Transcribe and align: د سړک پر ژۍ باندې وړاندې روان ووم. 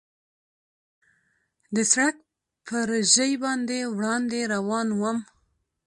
د 1.75 1.77
سړک 1.91 2.15
پر 2.67 2.89
ژۍ 3.13 3.33
باندې 3.43 3.77
وړاندې 3.95 4.39
روان 4.53 4.87
ووم. 4.93 5.17